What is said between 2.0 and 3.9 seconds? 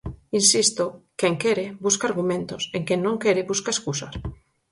argumentos, e quen non quere, busca